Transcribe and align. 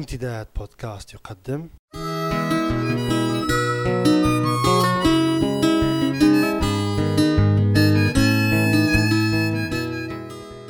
امتداد 0.00 0.46
بودكاست 0.56 1.14
يقدم. 1.14 1.68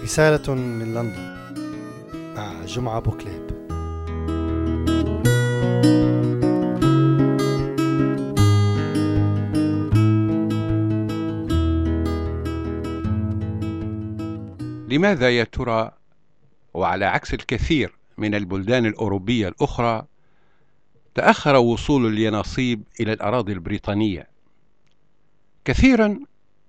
رسالة 0.02 0.54
من 0.54 0.94
لندن. 0.94 1.36
مع 2.36 2.64
جمعة 2.64 3.00
بوكليب. 3.00 3.50
لماذا 14.88 15.30
يا 15.30 15.44
ترى 15.44 15.92
وعلى 16.74 17.04
عكس 17.04 17.34
الكثير 17.34 17.99
من 18.20 18.34
البلدان 18.34 18.86
الأوروبية 18.86 19.48
الأخرى 19.48 20.06
تأخر 21.14 21.56
وصول 21.56 22.06
اليناصيب 22.06 22.82
إلى 23.00 23.12
الأراضي 23.12 23.52
البريطانية. 23.52 24.26
كثيرا 25.64 26.20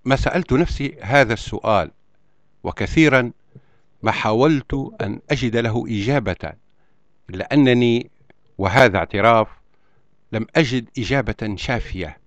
ما 0.05 0.15
سألت 0.15 0.53
نفسي 0.53 0.97
هذا 1.01 1.33
السؤال 1.33 1.91
وكثيرا 2.63 3.31
ما 4.03 4.11
حاولت 4.11 4.91
أن 5.01 5.19
أجد 5.31 5.55
له 5.55 5.85
إجابة 5.87 6.53
إلا 7.29 7.53
أنني 7.53 8.09
وهذا 8.57 8.97
اعتراف 8.97 9.47
لم 10.31 10.45
أجد 10.55 10.89
إجابة 10.97 11.55
شافية. 11.55 12.17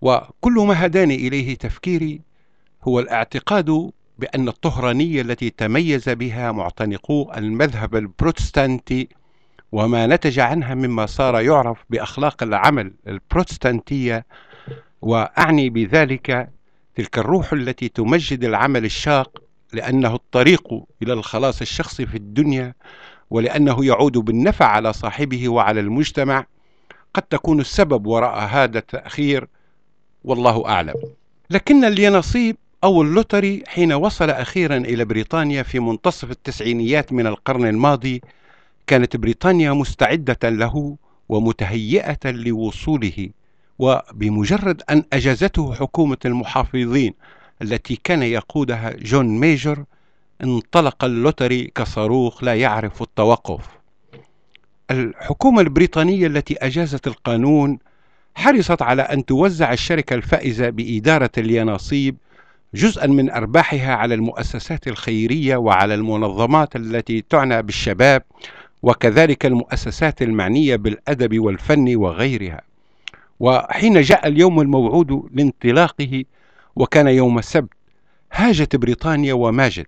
وكل 0.00 0.52
ما 0.52 0.86
هداني 0.86 1.14
إليه 1.14 1.54
تفكيري 1.54 2.20
هو 2.82 3.00
الاعتقاد 3.00 3.90
بأن 4.18 4.48
الطهرانية 4.48 5.20
التي 5.20 5.50
تميز 5.50 6.08
بها 6.08 6.52
معتنقو 6.52 7.32
المذهب 7.36 7.96
البروتستانتي 7.96 9.08
وما 9.72 10.06
نتج 10.06 10.38
عنها 10.38 10.74
مما 10.74 11.06
صار 11.06 11.40
يعرف 11.40 11.84
بأخلاق 11.90 12.42
العمل 12.42 12.92
البروتستانتية 13.06 14.26
وأعني 15.02 15.70
بذلك 15.70 16.50
تلك 16.94 17.18
الروح 17.18 17.52
التي 17.52 17.88
تمجد 17.88 18.44
العمل 18.44 18.84
الشاق 18.84 19.42
لأنه 19.72 20.14
الطريق 20.14 20.68
إلى 21.02 21.12
الخلاص 21.12 21.60
الشخصي 21.60 22.06
في 22.06 22.16
الدنيا 22.16 22.74
ولأنه 23.30 23.84
يعود 23.84 24.18
بالنفع 24.18 24.66
على 24.66 24.92
صاحبه 24.92 25.48
وعلى 25.48 25.80
المجتمع. 25.80 26.46
قد 27.14 27.22
تكون 27.22 27.60
السبب 27.60 28.06
وراء 28.06 28.38
هذا 28.38 28.78
التأخير 28.78 29.48
والله 30.24 30.68
أعلم. 30.68 30.94
لكن 31.50 31.84
اليانصيب 31.84 32.56
أو 32.84 33.02
ال 33.02 33.09
lottery 33.09 33.62
حين 33.66 33.92
وصل 33.92 34.30
أخيرا 34.30 34.76
إلى 34.76 35.04
بريطانيا 35.04 35.62
في 35.62 35.80
منتصف 35.80 36.30
التسعينيات 36.30 37.12
من 37.12 37.26
القرن 37.26 37.66
الماضي 37.66 38.20
كانت 38.86 39.16
بريطانيا 39.16 39.72
مستعدة 39.72 40.48
له 40.48 40.96
ومتهيئة 41.28 42.30
لوصوله 42.30 43.28
وبمجرد 43.78 44.82
أن 44.90 45.04
أجازته 45.12 45.74
حكومة 45.74 46.16
المحافظين 46.24 47.14
التي 47.62 48.00
كان 48.04 48.22
يقودها 48.22 48.90
جون 48.90 49.26
ميجر 49.26 49.84
انطلق 50.42 51.04
ال 51.04 51.11
lottery 51.11 51.64
كصاروخ 51.74 52.44
لا 52.44 52.54
يعرف 52.54 53.02
التوقف. 53.02 53.66
الحكومة 54.90 55.60
البريطانية 55.60 56.26
التي 56.26 56.54
أجازت 56.54 57.06
القانون 57.06 57.78
حرصت 58.34 58.82
على 58.82 59.02
أن 59.02 59.24
توزع 59.24 59.72
الشركة 59.72 60.14
الفائزة 60.14 60.70
بإدارة 60.70 61.30
اليانصيب 61.38 62.16
جزءا 62.76 63.06
من 63.06 63.30
أرباحها 63.30 63.94
على 63.94 64.14
المؤسسات 64.14 64.88
الخيرية 64.88 65.56
وعلى 65.56 65.94
المنظمات 65.94 66.76
التي 66.76 67.24
تعنى 67.30 67.62
بالشباب 67.62 68.22
وكذلك 68.82 69.46
المؤسسات 69.46 70.22
المعنية 70.22 70.76
بالأدب 70.76 71.38
والفن 71.38 71.96
وغيرها. 71.96 72.60
وحين 73.40 74.00
جاء 74.00 74.28
اليوم 74.28 74.60
الموعود 74.60 75.28
لانطلاقه 75.34 76.24
وكان 76.76 77.08
يوم 77.08 77.38
السبت 77.38 77.72
هاجت 78.32 78.76
بريطانيا 78.76 79.34
وماجد. 79.34 79.86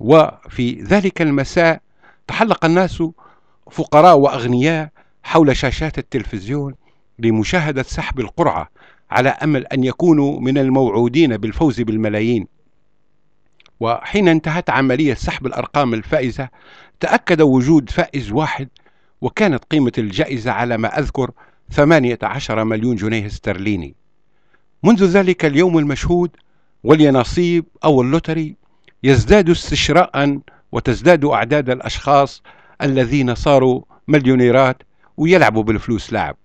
وفي 0.00 0.82
ذلك 0.82 1.22
المساء 1.22 1.80
تحلق 2.26 2.64
الناس 2.64 3.02
فقراء 3.70 4.18
وأغنياء 4.18 4.88
حول 5.22 5.56
شاشات 5.56 5.98
التلفزيون 5.98 6.74
لمشاهدة 7.18 7.82
سحب 7.82 8.20
القرعة 8.20 8.68
على 9.10 9.28
أمل 9.28 9.66
أن 9.66 9.84
يكونوا 9.84 10.40
من 10.40 10.58
الموعودين 10.58 11.36
بالفوز 11.36 11.80
بالملايين. 11.80 12.46
وحين 13.80 14.28
انتهت 14.28 14.70
عملية 14.70 15.14
سحب 15.14 15.46
الأرقام 15.46 15.94
الفائزة 15.94 16.48
تأكد 17.00 17.40
وجود 17.40 17.90
فائز 17.90 18.32
واحد 18.32 18.68
وكانت 19.20 19.64
قيمة 19.64 19.92
الجائزة 19.98 20.50
على 20.50 20.76
ما 20.76 20.98
أذكر 20.98 21.30
18 21.70 22.64
مليون 22.64 22.96
جنيه 22.96 23.26
استرليني. 23.26 23.94
منذ 24.82 25.04
ذلك 25.04 25.44
اليوم 25.44 25.78
المشهود 25.78 26.30
واليناصيب 26.84 27.64
أو 27.84 28.02
اللوتري 28.02 28.56
يزداد 29.02 29.50
استشراء 29.50 30.40
وتزداد 30.72 31.24
أعداد 31.24 31.70
الأشخاص 31.70 32.42
الذين 32.82 33.34
صاروا 33.34 33.82
مليونيرات 34.08 34.82
ويلعبوا 35.16 35.62
بالفلوس 35.62 36.12
لعب 36.12 36.36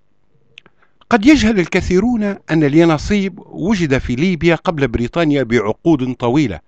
قد 1.14 1.26
يجهل 1.26 1.60
الكثيرون 1.60 2.24
أن 2.24 2.64
اليناصيب 2.64 3.40
وجد 3.46 3.98
في 3.98 4.16
ليبيا 4.16 4.56
قبل 4.56 4.88
بريطانيا 4.88 5.44
بعقود 5.44 6.14
طويلة 6.14 6.60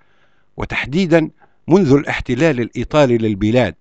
وتحديدا 0.58 1.30
منذ 1.68 1.92
الاحتلال 1.92 2.60
الإيطالي 2.60 3.18
للبلاد 3.18 3.76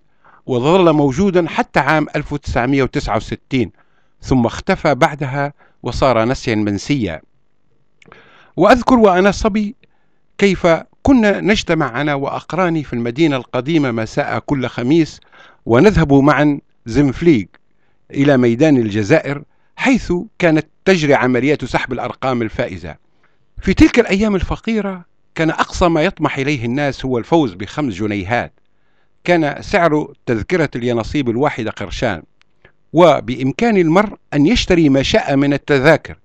وظل 0.45 0.93
موجودا 0.93 1.47
حتى 1.47 1.79
عام 1.79 2.07
1969 2.15 3.71
ثم 4.21 4.45
اختفى 4.45 4.95
بعدها 4.95 5.53
وصار 5.83 6.25
نسيا 6.25 6.55
منسيا. 6.55 7.21
وأذكر 8.55 8.99
وأنا 8.99 9.31
صبي 9.31 9.75
كيف 10.37 10.67
كنا 11.03 11.41
نجتمع 11.41 12.01
أنا 12.01 12.13
وأقراني 12.13 12.83
في 12.83 12.93
المدينة 12.93 13.35
القديمة 13.35 13.91
مساء 13.91 14.39
كل 14.39 14.67
خميس 14.67 15.19
ونذهب 15.65 16.13
معا 16.13 16.59
زنفليق 16.85 17.47
إلى 18.11 18.37
ميدان 18.37 18.77
الجزائر 18.77 19.43
حيث 19.75 20.13
كانت 20.39 20.67
تجري 20.85 21.13
عمليات 21.13 21.65
سحب 21.65 21.93
الأرقام 21.93 22.41
الفائزة. 22.41 22.95
في 23.61 23.73
تلك 23.73 23.99
الأيام 23.99 24.35
الفقيرة 24.35 25.05
كان 25.35 25.49
أقصى 25.49 25.87
ما 25.87 26.03
يطمح 26.03 26.37
إليه 26.37 26.65
الناس 26.65 27.05
هو 27.05 27.17
الفوز 27.17 27.53
بخمس 27.53 27.93
جنيهات. 27.93 28.53
كان 29.23 29.61
سعر 29.61 30.13
تذكرة 30.25 30.69
الينصيب 30.75 31.29
الواحدة 31.29 31.71
قرشان 31.71 32.23
وبإمكان 32.93 33.77
المرء 33.77 34.17
أن 34.33 34.45
يشتري 34.45 34.89
ما 34.89 35.03
شاء 35.03 35.35
من 35.35 35.53
التذاكر. 35.53 36.17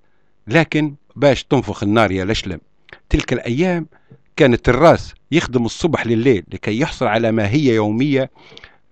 لكن 0.46 0.94
باش 1.16 1.44
تنفخ 1.44 1.82
النار 1.82 2.12
يا 2.12 2.24
لشلم 2.24 2.60
تلك 3.08 3.32
الأيام 3.32 3.86
كان 4.36 4.54
التراس 4.54 5.14
يخدم 5.32 5.64
الصبح 5.64 6.06
لليل 6.06 6.44
لكي 6.52 6.80
يحصل 6.80 7.06
على 7.06 7.32
ماهية 7.32 7.74
يومية 7.74 8.30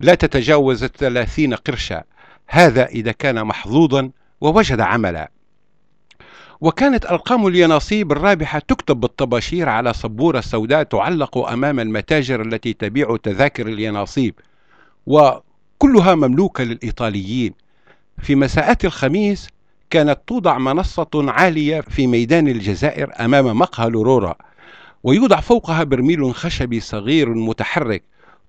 لا 0.00 0.14
تتجاوز 0.14 0.84
الثلاثين 0.84 1.54
قرشا. 1.54 2.02
هذا 2.46 2.86
إذا 2.86 3.12
كان 3.12 3.44
محظوظا 3.44 4.10
ووجد 4.40 4.80
عملا. 4.80 5.30
وكانت 6.60 7.06
أرقام 7.06 7.46
اليناصيب 7.46 8.12
الرابحة 8.12 8.58
تكتب 8.58 9.00
بالطباشير 9.00 9.68
على 9.68 9.92
سبورة 9.92 10.40
سوداء 10.40 10.82
تعلق 10.82 11.38
أمام 11.38 11.80
المتاجر 11.80 12.42
التي 12.42 12.72
تبيع 12.72 13.16
تذاكر 13.22 13.66
اليناصيب 13.66 14.34
وكلها 15.06 16.14
مملوكة 16.14 16.64
للإيطاليين. 16.64 17.54
في 18.22 18.34
مساءات 18.34 18.84
الخميس 18.84 19.48
كانت 19.90 20.18
توضع 20.26 20.58
منصة 20.58 21.08
عالية 21.14 21.80
في 21.80 22.06
ميدان 22.06 22.48
الجزائر 22.48 23.12
أمام 23.20 23.58
مقهى 23.58 23.90
لورورا 23.90 24.34
ويوضع 25.02 25.40
فوقها 25.40 25.84
برميل 25.84 26.34
خشبي 26.34 26.80
صغير 26.80 27.34
متحرك 27.34 28.02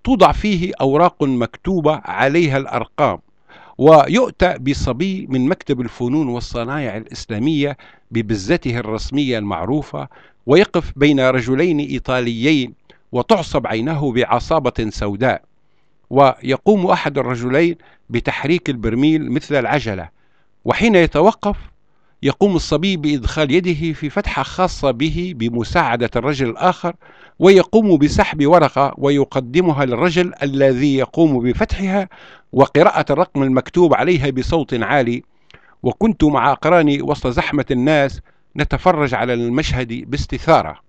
توضع 0.03 0.31
فيه 0.31 0.71
أوراق 0.81 1.23
مكتوبة 1.23 2.01
عليها 2.05 2.57
الأرقام. 2.57 3.19
ويؤتى 3.79 4.57
بصبي 4.57 5.27
من 5.29 5.47
مكتب 5.47 5.81
الفنون 5.81 6.27
والصنايع 6.27 6.97
الإسلامية 6.97 7.77
ببزته 8.11 8.77
الرسمية 8.77 9.37
المعروفة 9.37 10.07
ويقف 10.45 10.93
بين 10.95 11.19
رجلين 11.19 11.79
إيطاليين 11.79 12.73
وتعصب 13.11 13.67
عينه 13.67 14.11
بعصابة 14.11 14.89
سوداء. 14.89 15.41
ويقوم 16.09 16.85
أحد 16.85 17.17
الرجلين 17.17 17.75
بتحريك 18.09 18.69
البرميل 18.69 19.31
مثل 19.31 19.55
العجلة. 19.55 20.09
وحين 20.65 20.95
يتوقف 20.95 21.57
يقوم 22.23 22.55
الصبي 22.55 22.97
بإدخال 22.97 23.51
يده 23.51 23.93
في 23.93 24.09
فتحة 24.09 24.43
خاصة 24.43 24.91
به 24.91 25.33
بمساعدة 25.35 26.09
الرجل 26.15 26.49
الآخر 26.49 26.93
ويقوم 27.39 27.97
بسحب 27.97 28.45
ورقة 28.45 28.93
ويقدمها 28.97 29.85
للرجل 29.85 30.33
الذي 30.43 30.95
يقوم 30.95 31.39
بفتحها 31.39 32.09
وقراءة 32.53 33.05
الرقم 33.13 33.43
المكتوب 33.43 33.93
عليها 33.93 34.29
بصوت 34.29 34.73
عالي. 34.73 35.23
وكنت 35.83 36.23
مع 36.23 36.51
أقراني 36.51 37.01
وسط 37.01 37.27
زحمة 37.27 37.65
الناس 37.71 38.21
نتفرج 38.57 39.13
على 39.13 39.33
المشهد 39.33 39.93
باستثارة. 39.93 40.79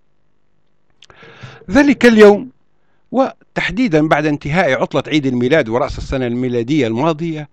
ذلك 1.70 2.06
اليوم 2.06 2.50
وتحديدا 3.12 4.08
بعد 4.08 4.26
انتهاء 4.26 4.82
عطلة 4.82 5.02
عيد 5.06 5.26
الميلاد 5.26 5.68
ورأس 5.68 5.98
السنة 5.98 6.26
الميلادية 6.26 6.86
الماضية 6.86 7.48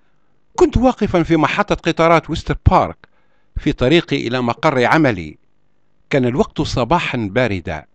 كنت 0.56 0.78
واقفا 0.78 1.24
في 1.24 1.38
محطة 1.38 1.76
قطارات 1.76 2.30
ويستر 2.30 2.58
بارك 2.72 2.98
في 3.58 3.74
طريقي 3.74 4.28
إلى 4.28 4.42
مقر 4.42 4.86
عملي. 4.86 5.38
كان 6.10 6.26
الوقت 6.26 6.62
صباحا 6.62 7.30
باردا. 7.32 7.86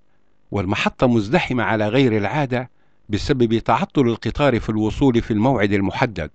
والمحطة 0.52 1.06
مزدحمة 1.06 1.62
على 1.62 1.88
غير 1.88 2.16
العادة 2.16 2.70
بسبب 3.08 3.58
تعطل 3.58 4.08
القطار 4.08 4.60
في 4.60 4.68
الوصول 4.68 5.22
في 5.22 5.30
الموعد 5.30 5.72
المحدد. 5.72 6.30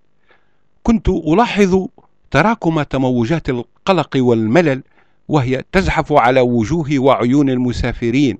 كنت 0.83 1.09
ألاحظ 1.09 1.87
تراكم 2.31 2.81
تموجات 2.81 3.49
القلق 3.49 4.09
والملل 4.15 4.83
وهي 5.27 5.63
تزحف 5.71 6.13
على 6.13 6.41
وجوه 6.41 6.99
وعيون 6.99 7.49
المسافرين 7.49 8.37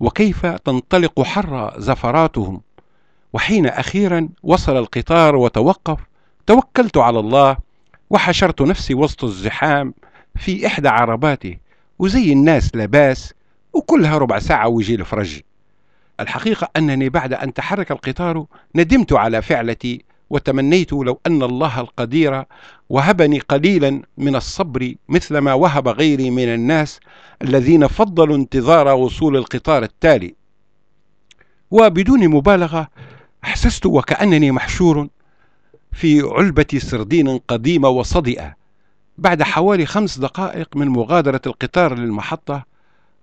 وكيف 0.00 0.46
تنطلق 0.46 1.22
حر 1.22 1.80
زفراتهم. 1.80 2.60
وحين 3.32 3.66
أخيرا 3.66 4.28
وصل 4.42 4.76
القطار 4.76 5.36
وتوقف 5.36 5.98
توكلت 6.46 6.96
على 6.96 7.18
الله 7.18 7.56
وحشرت 8.10 8.62
نفسي 8.62 8.94
وسط 8.94 9.24
الزحام 9.24 9.94
في 10.36 10.66
إحدى 10.66 10.88
عرباته. 10.88 11.56
وزي 11.98 12.32
الناس 12.32 12.74
لباس 12.74 13.34
وكلها 13.72 14.18
ربع 14.18 14.38
ساعة 14.38 14.68
ويجي 14.68 14.94
الفرج 14.94 15.40
الحقيقة 16.20 16.68
أنني 16.76 17.08
بعد 17.08 17.32
أن 17.32 17.54
تحرك 17.54 17.90
القطار 17.90 18.46
ندمت 18.74 19.12
على 19.12 19.42
فعلتي 19.42 20.04
وتمنيت 20.30 20.92
لو 20.92 21.20
أن 21.26 21.42
الله 21.42 21.80
القدير 21.80 22.44
وهبني 22.88 23.38
قليلا 23.38 24.02
من 24.18 24.36
الصبر 24.36 24.94
مثلما 25.08 25.54
وهب 25.54 25.88
غيري 25.88 26.30
من 26.30 26.54
الناس 26.54 27.00
الذين 27.42 27.86
فضلوا 27.86 28.36
انتظار 28.36 28.88
وصول 28.88 29.36
القطار 29.36 29.82
التالي. 29.82 30.34
وبدون 31.70 32.28
مبالغة 32.28 32.88
أحسست 33.44 33.86
وكأنني 33.86 34.50
محشور 34.50 35.08
في 35.92 36.20
علبة 36.20 36.66
سردين 36.78 37.38
قديمة 37.38 37.88
وصدئة. 37.88 38.54
بعد 39.18 39.42
حوالي 39.42 39.86
خمس 39.86 40.18
دقائق 40.18 40.76
من 40.76 40.88
مغادرة 40.88 41.40
القطار 41.46 41.94
للمحطة 41.94 42.64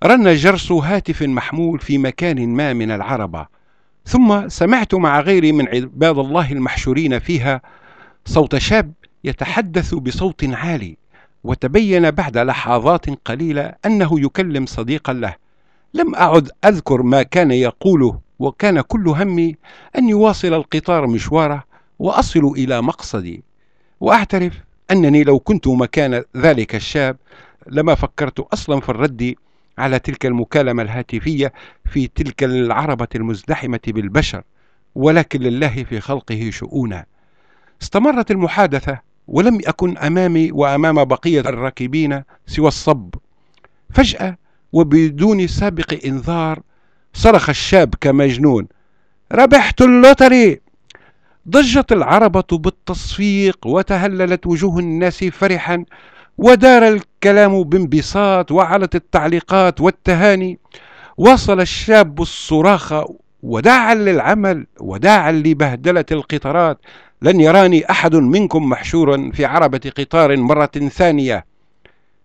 رن 0.04 0.36
جرس 0.36 0.72
هاتف 0.72 1.22
محمول 1.24 1.80
في 1.80 1.98
مكان 1.98 2.50
ما 2.50 2.74
من 2.74 2.92
العربه 2.92 3.48
ثم 4.06 4.50
سمعت 4.50 4.96
مع 4.96 5.20
غيري 5.20 5.52
من 5.52 5.68
عباد 5.68 6.18
الله 6.18 6.52
المحشورين 6.52 7.20
فيها 7.20 7.62
صوت 8.26 8.56
شاب 8.58 8.94
يتحدث 9.24 9.94
بصوت 9.94 10.44
عالي 10.44 10.98
وتبين 11.44 12.12
بعد 12.12 12.38
لحظات 12.38 13.06
قليلة 13.26 13.74
أنه 13.86 14.20
يكلم 14.20 14.66
صديقا 14.66 15.14
له. 15.14 15.36
لم 15.94 16.16
أعد 16.16 16.50
أذكر 16.66 17.02
ما 17.02 17.24
كان 17.24 17.52
يقوله 17.52 18.20
وكان 18.40 18.82
كل 18.82 19.08
همي 19.08 19.56
أن 19.98 20.10
يواصل 20.10 20.54
القطار 20.54 21.08
مشواره 21.08 21.64
وأصل 22.00 22.46
إلى 22.58 22.82
مقصدي. 22.82 23.44
وأعترف 24.00 24.54
أنني 24.92 25.24
لو 25.24 25.40
كنت 25.40 25.68
مكان 25.68 26.24
ذلك 26.38 26.76
الشاب 26.76 27.18
لما 27.68 27.96
فكرت 27.96 28.40
أصلا 28.40 28.80
في 28.80 28.90
الرد 28.90 29.36
على 29.78 30.00
تلك 30.00 30.26
المكالمة 30.26 30.84
الهاتفية 30.84 31.54
في 31.86 32.08
تلك 32.08 32.44
العربة 32.44 33.08
المزدحمة 33.16 33.80
بالبشر 33.88 34.44
ولكن 34.96 35.40
لله 35.40 35.84
في 35.84 36.00
خلقه 36.00 36.50
شؤونا 36.50 37.06
استمرت 37.82 38.32
المحادثة 38.32 39.00
ولم 39.28 39.60
أكن 39.68 39.98
أمامي 39.98 40.52
وأمام 40.52 41.04
بقية 41.04 41.40
الراكبين 41.40 42.24
سوى 42.48 42.68
الصب. 42.68 43.16
فجأة 43.94 44.38
وبدون 44.74 45.48
سابق 45.48 46.00
إنذار 46.06 46.60
صرخ 47.14 47.50
الشاب 47.50 47.96
كمجنون 48.02 48.68
ربحت 49.32 49.82
اللوتري! 49.82 50.62
ضجت 51.50 51.92
العربة 51.92 52.44
بالتصفيق 52.52 53.68
وتهللت 53.68 54.48
وجوه 54.48 54.80
الناس 54.80 55.24
فرحا 55.24 55.86
ودار 56.38 56.88
الكلام 56.88 57.64
بانبساط 57.64 58.52
وعلت 58.52 58.96
التعليقات 58.96 59.82
والتهاني. 59.82 60.60
واصل 61.18 61.62
الشاب 61.62 62.22
الصراخ 62.22 62.94
وداعا 63.44 63.96
للعمل 63.96 64.68
وداعا 64.80 65.32
لبهدلة 65.32 66.06
القطارات. 66.12 66.78
لن 67.22 67.42
يراني 67.42 67.90
أحد 67.90 68.16
منكم 68.16 68.70
محشورا 68.70 69.32
في 69.34 69.46
عربة 69.46 69.92
قطار 69.98 70.38
مرة 70.38 70.90
ثانية. 70.92 71.46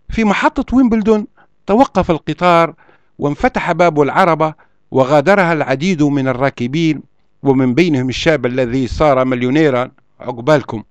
في 0.09 0.23
محطة 0.23 0.75
ويمبلدون 0.77 1.27
توقف 1.67 2.11
القطار 2.11 2.73
وانفتح 3.19 3.71
باب 3.71 4.01
العربة 4.01 4.53
وغادرها 4.91 5.53
العديد 5.53 6.03
من 6.03 6.27
الراكبين. 6.27 7.01
ومن 7.43 7.73
بينهم 7.73 8.09
الشاب 8.09 8.45
الذي 8.45 8.87
صار 8.87 9.25
مليونيرا. 9.25 9.91
عقبالكم. 10.19 10.83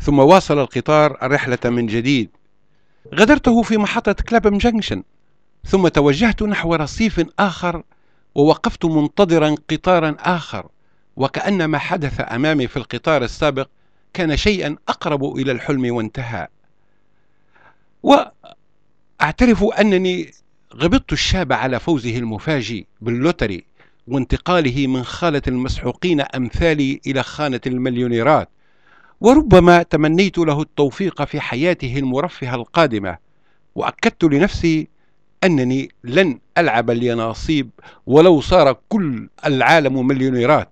ثم 0.00 0.18
واصل 0.18 0.58
القطار 0.58 1.18
الرحلة 1.22 1.58
من 1.64 1.86
جديد. 1.86 2.37
غادرته 3.14 3.62
في 3.62 3.76
محطة 3.76 4.12
كلابم 4.12 4.58
جنكشن 4.58 5.02
ثم 5.66 5.88
توجهت 5.88 6.42
نحو 6.42 6.74
رصيف 6.74 7.26
آخر 7.38 7.82
ووقفت 8.34 8.84
منتظرا 8.84 9.54
قطارا 9.70 10.16
آخر 10.18 10.68
وكأن 11.16 11.64
ما 11.64 11.78
حدث 11.78 12.20
أمامي 12.32 12.66
في 12.66 12.76
القطار 12.76 13.24
السابق 13.24 13.68
كان 14.12 14.36
شيئا 14.36 14.76
أقرب 14.88 15.36
إلى 15.36 15.52
الحلم 15.52 15.94
وانتهى. 15.94 16.48
وأعترف 18.02 19.64
أنني 19.64 20.30
غبطت 20.74 21.12
الشاب 21.12 21.52
على 21.52 21.80
فوزه 21.80 22.18
المفاجئ 22.18 22.84
بال 23.00 23.14
lottery 23.14 23.64
وانتقاله 24.06 24.86
من 24.86 25.04
خانة 25.04 25.42
المسحوقين 25.48 26.20
أمثالي 26.20 27.00
إلى 27.06 27.22
خانة 27.22 27.60
المليونيرات. 27.66 28.48
وربما 29.20 29.82
تمنيت 29.82 30.38
له 30.38 30.62
التوفيق 30.62 31.24
في 31.24 31.40
حياته 31.40 31.98
المرفهة 31.98 32.54
القادمة 32.54 33.18
وأكدت 33.74 34.24
لنفسي 34.24 34.88
أنني 35.44 35.88
لن 36.04 36.38
ألعب 36.58 36.90
اليناصيب 36.90 37.70
ولو 38.06 38.40
صار 38.40 38.76
كل 38.88 39.28
العالم 39.46 40.06
مليونيرات. 40.06 40.68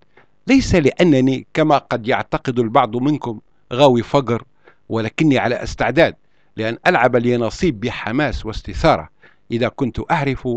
ليس 0.47 0.75
لأنني 0.75 1.47
كما 1.55 1.79
قد 1.79 2.09
يعتقد 2.09 2.59
البعض 2.59 2.97
منكم 2.97 3.41
غاوي 3.73 4.03
فقر 4.03 4.43
ولكني 4.89 5.39
على 5.39 5.63
استعداد 5.63 6.15
لأن 6.57 6.79
ألعب 6.87 7.17
اليناصيب 7.17 7.81
بحماس 7.81 8.47
واستثارة. 8.47 9.09
إذا 9.51 9.69
كنت 9.69 10.01
أعرف 10.11 10.49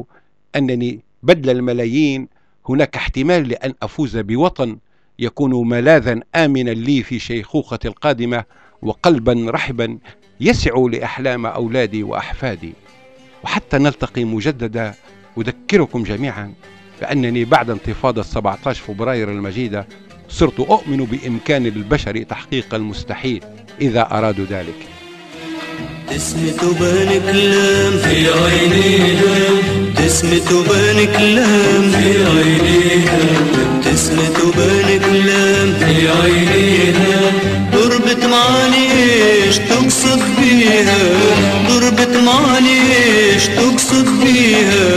أنني 0.56 1.04
بدل 1.24 1.50
الملايين 1.50 2.28
هناك 2.70 2.96
احتمال 2.96 3.48
لأن 3.50 3.74
أفوز 3.82 4.18
بوطن 4.18 4.78
يكون 5.20 5.68
ملاذا 5.68 6.20
آمنا 6.36 6.70
لي 6.70 7.04
في 7.04 7.20
شيخوختي 7.20 7.88
القادمة 7.88 8.44
وقلبا 8.82 9.46
رحبا 9.50 9.98
يسع 10.40 10.72
لأحلام 10.92 11.46
أولادي 11.46 12.04
وأحفادي. 12.04 12.74
وحتى 13.44 13.78
نلتقي 13.78 14.24
مجددا 14.24 14.94
أذكركم 15.38 16.04
جميعا 16.04 16.54
بأنني 17.02 17.46
بعد 17.46 17.70
انتفاضة 17.70 18.22
17 18.22 18.84
فبراير 18.84 19.32
المجيدة 19.32 19.88
صرت 20.30 20.60
أؤمن 20.60 20.98
بإمكان 21.06 21.66
البشر 21.66 22.24
تحقيق 22.24 22.76
المستحيل 22.76 23.44
إذا 23.82 24.02
أرادوا 24.12 24.46
ذلك. 24.46 24.88
تسمة 26.10 26.80
بان 26.80 27.22
كلام 27.22 27.98
في 27.98 28.28
عينيها 28.28 29.89
تسمة 30.10 30.64
بان 30.70 31.06
كلام 31.06 31.92
في 31.92 32.26
عينيها 32.26 33.20
تسمة 33.86 34.52
بان 34.58 35.00
كلام 35.00 35.74
في 35.80 36.10
عينيها 36.10 37.32
ضربة 37.74 38.28
معاني 38.28 38.88
إيش 38.92 39.58
تقصد 39.58 40.20
بيها؟ 40.40 40.98
ضربة 41.70 42.22
معاني 42.22 42.78
إيش 42.92 43.44
تقصد 43.48 44.06
بيها؟ 44.24 44.89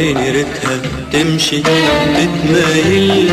عيني 0.00 0.30
ريتها 0.30 0.74
تمشي 1.12 1.62
تتمايل. 2.16 3.28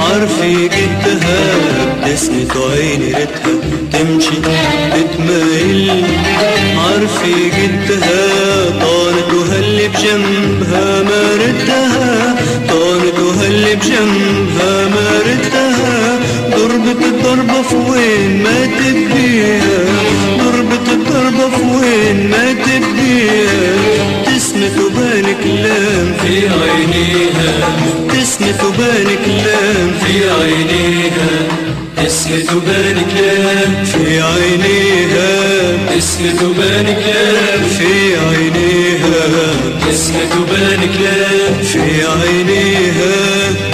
عارفة 0.00 0.46
جدها 0.46 1.40
بتسمة 2.04 2.54
عيني 2.72 3.06
ريتها 3.06 3.54
تمشي 3.92 4.36
تتمايل. 4.94 6.04
عارفة 6.78 7.26
جدها 7.58 8.24
طارت 8.80 9.30
وهل 9.34 9.88
بجنبها 9.88 11.02
ما 11.02 11.22
ردها. 11.42 12.36
طارت 12.68 13.18
وهل 13.18 13.76
بجنبها 13.76 14.88
ما 14.94 15.08
ردها. 15.26 16.18
ضربت 16.50 17.02
الضربة 17.02 17.57
عينيها. 26.98 27.68
تسمت 28.08 28.64
وبان 28.64 29.08
كلام 29.26 29.90
في 30.04 30.30
عينيها. 30.30 31.30
تسمت 31.96 32.52
وبان 32.52 33.02
كلام 33.16 33.84
في 33.84 34.20
عينيها. 34.20 35.30
تسمت 35.96 36.42
وبان 36.42 36.86
كلام 36.86 37.62
في 37.78 38.16
عينيها. 38.16 39.26
تسمت 39.88 40.32
وبان 40.40 40.80
كلام 40.98 41.54
في 41.62 42.06
عينيها. 42.06 43.16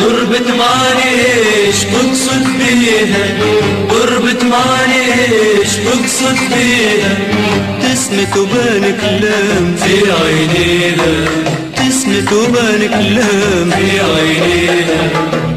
ضربت 0.01 0.49
معانيش 0.59 1.79
تقصد 1.93 2.45
بيها. 2.59 3.25
ضربت 3.91 4.43
معانيش 4.43 5.71
تقصد 5.87 6.39
بيها. 6.55 7.17
تسمت 7.83 8.37
وبان 8.37 8.97
كلام 9.01 9.77
في 9.77 10.13
عينيها. 10.13 11.34
تسمت 12.45 12.49
وبان 12.49 12.89
كلام 12.89 13.71
في 13.71 14.01
عينيها 14.01 15.54